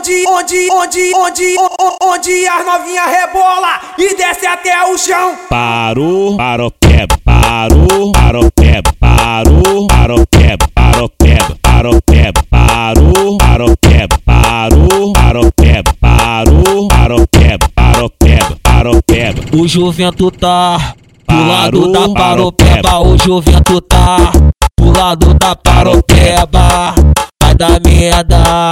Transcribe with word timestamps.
onde, 0.00 0.24
onde, 0.26 0.68
onde, 0.72 1.12
onde, 1.14 1.56
onde 2.02 2.46
as 2.48 2.64
novinha 2.64 3.04
rebola 3.04 3.80
e 3.98 4.16
desce 4.16 4.46
até 4.46 4.82
o 4.86 4.96
chão. 4.96 5.36
Parou, 5.50 6.36
parou, 6.38 6.70
peba, 6.70 7.18
parou, 7.22 8.12
parou, 8.12 8.50
peba, 8.50 8.90
parou, 8.98 9.86
parou, 9.86 10.26
peba, 10.26 10.66
parou, 10.74 11.10
peba, 11.18 11.56
parou, 11.60 12.00
peba, 12.00 12.42
parou, 12.50 13.36
parou, 13.36 13.76
peba, 13.76 14.18
parou, 14.24 15.12
parou, 15.12 15.52
peba, 15.52 15.92
parou, 16.00 16.88
parou, 16.88 17.26
peba, 17.28 17.68
parou, 17.74 18.10
peba, 18.10 18.56
parou, 18.62 19.02
peba. 19.02 19.42
O 19.54 19.68
juvento 19.68 20.30
tá 20.30 20.94
do 21.28 21.46
lado 21.46 21.92
da 21.92 22.08
paropeba, 22.08 23.00
o 23.00 23.18
juvento 23.18 23.80
tá 23.82 24.32
do 24.78 24.98
lado 24.98 25.34
da 25.34 25.54
paropeba. 25.54 26.94
Vai 27.42 27.54
dar 27.54 27.80
merda, 27.84 28.70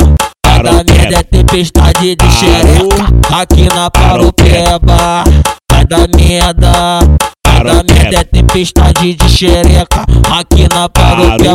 dar 0.62 0.84
merda, 0.84 1.18
é. 1.18 1.22
tempestade 1.22 2.16
de 2.16 2.30
xereca. 2.30 3.06
aqui 3.32 3.68
na 3.74 3.90
paropeba. 3.90 5.24
Vai 5.70 5.84
dar 5.86 6.08
merda, 6.16 6.98
vai 7.46 7.64
dar 7.64 7.84
merda, 7.84 8.18
é 8.18 8.24
tempestade 8.24 9.14
de 9.14 9.28
xereca. 9.28 10.04
Aqui 10.30 10.66
na 10.74 10.88
paropeba. 10.88 11.54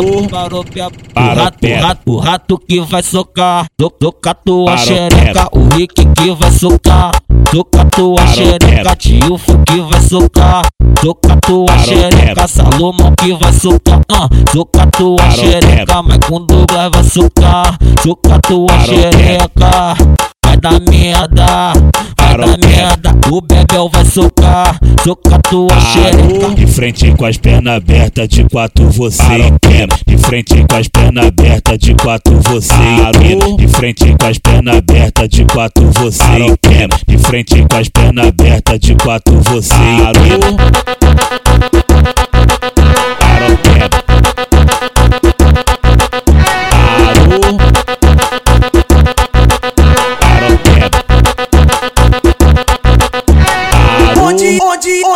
O 1.16 1.34
rato, 1.34 1.66
rato, 1.80 2.18
rato 2.18 2.58
que 2.58 2.80
vai 2.80 3.02
socar, 3.02 3.66
socar 4.00 4.36
tua 4.44 4.76
xereca, 4.76 5.48
o 5.52 5.68
Rick 5.74 6.04
que 6.04 6.30
vai 6.32 6.50
socar. 6.50 7.12
Soca 7.54 7.84
tua 7.84 8.26
xereca, 8.26 8.96
tio 8.96 9.38
que 9.66 9.80
vai 9.80 10.00
socar. 10.00 10.62
Soca 11.04 11.36
tua 11.42 11.78
xereca, 11.80 12.48
Salomão 12.48 13.12
que 13.20 13.34
vai 13.34 13.52
socar. 13.52 14.00
Uh, 14.10 14.50
soca 14.50 14.86
tua 14.86 15.30
xereca, 15.32 16.02
mas 16.02 16.16
com 16.26 16.40
Douglas 16.46 16.90
vai 16.90 17.04
socar. 17.04 17.78
Soca 18.02 18.40
tua 18.40 18.78
xereca, 18.86 19.94
vai 20.42 20.56
dar 20.56 20.80
merda. 20.88 21.74
Vai 22.36 22.48
dar 22.48 22.58
merda, 22.66 23.14
o 23.30 23.40
Bebel 23.40 23.88
vai 23.92 24.04
socar. 24.04 24.76
Soca 25.04 25.38
tua 25.48 25.80
xereca. 25.80 26.54
De 26.56 26.66
frente 26.66 27.12
com 27.12 27.26
as 27.26 27.36
pernas 27.36 27.76
abertas, 27.76 28.28
de 28.28 28.42
quatro 28.44 28.90
você 28.90 29.22
empina. 29.22 29.96
De 30.04 30.18
frente 30.18 30.64
com 30.68 30.76
as 30.76 30.88
pernas 30.88 31.26
abertas, 31.26 31.78
de 31.78 31.94
quatro 31.94 32.40
você 32.42 32.74
empina. 32.74 33.56
De 33.56 33.68
frente 33.68 34.16
com 34.18 34.26
as 34.26 34.38
pernas 34.38 34.76
abertas, 34.78 35.28
de 35.28 35.44
quatro 35.44 35.90
você 35.92 36.24
empina. 36.24 36.96
De 37.06 37.18
frente 37.18 37.64
com 37.70 37.76
as 37.76 37.88
pernas 37.88 38.26
abertas, 38.26 38.80
de 38.80 38.94
quatro 38.96 39.40
você 39.40 39.74
empina. 39.74 41.03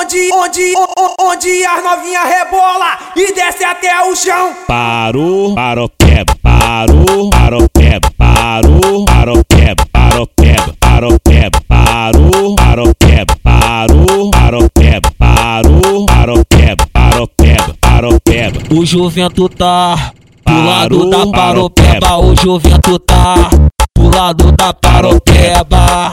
Onde, 0.09 0.33
onde, 0.33 0.75
onde, 0.75 1.15
onde 1.21 1.67
as 1.67 1.85
novinha 1.85 2.25
rebola 2.25 2.99
e 3.15 3.35
desce 3.35 3.63
até 3.63 4.03
o 4.11 4.17
chão. 4.17 4.55
Parou, 4.67 5.55
parou, 5.55 5.89
peba, 5.91 6.35
parou, 6.43 7.29
parou, 7.29 7.69
peba, 7.69 8.11
parou, 8.17 9.05
parou, 9.05 9.45
peba, 9.45 9.85
parou, 9.93 10.27
peba, 10.35 10.75
parou, 10.81 11.19
peba, 11.21 11.61
parou, 11.69 12.55
parou, 12.55 12.95
peba, 12.99 13.37
parou, 13.43 14.31
parou, 14.31 14.71
peba, 14.71 15.11
parou, 15.19 16.07
parou, 16.07 16.45
peba, 16.49 16.87
parou, 16.91 17.29
peba, 17.29 17.75
parou, 17.79 18.21
peba. 18.25 18.59
O 18.75 18.87
juvento 18.87 19.47
tá 19.51 20.13
do 20.47 20.65
lado 20.65 21.11
da 21.11 21.27
paropeba, 21.27 22.17
o 22.19 22.35
juvento 22.35 22.99
tá 23.01 23.51
do 23.95 24.17
lado 24.17 24.53
da 24.53 24.73
paropeba. 24.73 26.13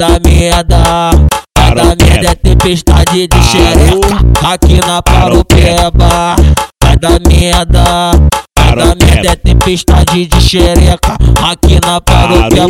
Dar 0.00 0.18
merda, 0.24 1.10
vai 1.58 1.74
dar 1.74 1.94
merda, 1.94 2.30
é 2.30 2.34
tempestade 2.34 3.28
de 3.28 3.42
xereca. 3.42 4.16
Aqui 4.42 4.80
na 4.80 5.02
paropeba. 5.02 6.36
Vai 6.82 6.96
dar 6.96 7.20
merda, 7.28 7.84
vai 8.58 8.76
dar 8.76 8.96
merda, 8.96 9.28
é 9.30 9.36
tempestade 9.36 10.24
de 10.24 10.40
xereca. 10.40 11.18
Aqui 11.42 11.78
na 11.84 12.00
paropeba. 12.00 12.66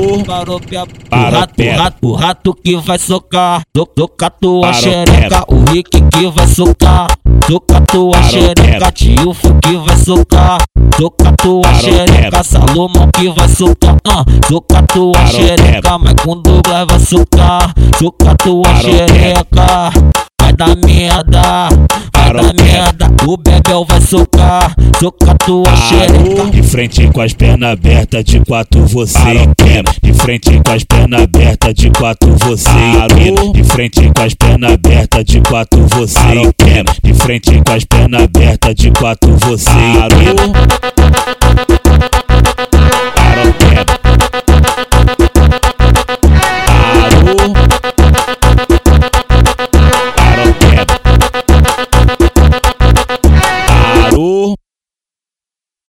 O 1.12 1.30
rato, 1.30 1.62
rato, 1.76 2.12
rato 2.14 2.52
que 2.52 2.74
vai 2.78 2.98
socar, 2.98 3.62
socar 3.96 4.32
tua 4.40 4.72
xereca, 4.72 5.44
o 5.46 5.70
Rick 5.70 6.00
que 6.00 6.26
vai 6.30 6.48
socar. 6.48 7.06
Soca 7.48 7.80
tua 7.82 8.20
xereca, 8.24 8.90
tio 8.90 9.36
que 9.62 9.76
vai 9.76 9.96
socar. 9.96 10.58
Soca 11.00 11.32
tua 11.40 11.74
xereca, 11.76 12.44
Salomão 12.44 13.08
que 13.16 13.30
vai 13.30 13.48
socar. 13.48 13.96
Uh, 14.06 14.46
soca 14.46 14.82
tua 14.82 15.26
xereca, 15.28 15.96
mas 15.96 16.12
com 16.22 16.36
Douglas 16.42 16.86
vai 16.86 17.00
socar. 17.00 17.74
Soca 17.98 18.34
tua 18.36 18.74
xereca, 18.82 19.90
vai 20.38 20.52
dar 20.52 20.76
merda. 20.84 21.70
Vai 22.14 22.34
dar 22.34 22.52
merda, 22.52 23.08
o 23.26 23.36
Bebel 23.36 23.84
vai 23.84 24.00
socar. 24.00 24.74
Soca 24.98 25.34
tua 25.44 25.76
xereca. 25.76 26.50
De 26.50 26.62
frente 26.62 27.08
com 27.08 27.20
as 27.20 27.32
pernas 27.32 27.72
abertas, 27.72 28.24
de 28.24 28.40
quatro 28.40 28.86
você 28.86 29.18
empina. 29.18 29.90
De 30.02 30.12
frente 30.14 30.60
com 30.64 30.72
as 30.72 30.84
pernas 30.84 31.22
abertas, 31.22 31.74
de 31.74 31.90
quatro 31.90 32.36
você 32.38 32.70
empina. 32.70 33.52
De 33.52 33.64
frente 33.64 34.10
com 34.14 34.22
as 34.22 34.34
pernas 34.34 34.72
abertas, 34.72 35.24
de 35.24 35.40
quatro 35.40 35.86
você 35.88 36.20
empina. 36.34 36.92
De 37.02 37.14
frente 37.14 37.62
com 37.64 37.72
as 37.72 37.84
pernas 37.84 38.22
abertas, 38.22 38.74
de 38.74 38.90
quatro 38.90 39.36
você 39.38 39.70
empina. 39.70 41.39